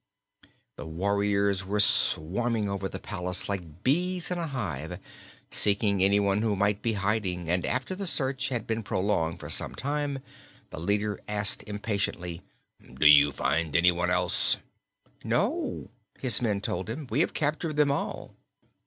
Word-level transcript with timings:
The 0.77 0.87
warriors 0.87 1.63
were 1.63 1.79
swarming 1.79 2.67
over 2.67 2.89
the 2.89 2.97
palace 2.97 3.47
like 3.47 3.83
bees 3.83 4.31
in 4.31 4.39
a 4.39 4.47
hive, 4.47 4.97
seeking 5.51 6.01
anyone 6.01 6.41
who 6.41 6.55
might 6.55 6.81
be 6.81 6.93
in 6.93 6.95
hiding, 7.01 7.47
and 7.51 7.67
after 7.67 7.93
the 7.93 8.07
search 8.07 8.49
had 8.49 8.65
been 8.65 8.81
prolonged 8.81 9.39
for 9.39 9.47
some 9.49 9.75
time 9.75 10.17
the 10.71 10.79
leader 10.79 11.21
asked 11.27 11.61
impatiently: 11.67 12.41
"Do 12.95 13.05
you 13.05 13.31
find 13.31 13.75
anyone 13.75 14.09
else?" 14.09 14.57
"No," 15.23 15.91
his 16.19 16.41
men 16.41 16.61
told 16.61 16.89
him. 16.89 17.05
"We 17.11 17.19
have 17.19 17.35
captured 17.35 17.77
them 17.77 17.91
all." 17.91 18.33